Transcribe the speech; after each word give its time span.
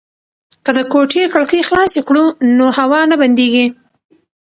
که 0.65 0.71
د 0.77 0.79
کوټې 0.91 1.23
کړکۍ 1.33 1.61
خلاصې 1.69 1.99
کړو 2.07 2.23
نو 2.57 2.65
هوا 2.77 2.99
نه 3.11 3.15
بندیږي. 3.21 3.65